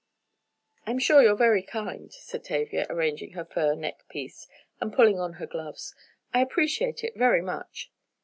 [0.87, 4.47] "I'm sure you're very kind," said Tavia, arranging her fur neck piece,
[4.79, 5.93] and pulling on her gloves,
[6.33, 7.91] "I appreciate it very much."